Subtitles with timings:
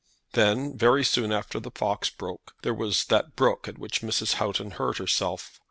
[0.31, 4.33] "Then, very soon after the fox broke, there was that brook at which Mrs.
[4.41, 5.59] Houghton hurt herself.